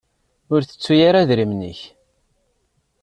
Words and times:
Ur 0.53 0.61
ttettu 0.63 0.95
ara 1.07 1.19
idrimen-ik. 1.23 1.79